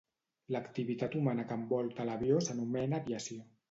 L'activitat 0.55 1.19
humana 1.21 1.47
que 1.53 1.59
envolta 1.61 2.09
l'avió 2.11 2.43
s'anomena 2.51 3.05
aviació. 3.05 3.51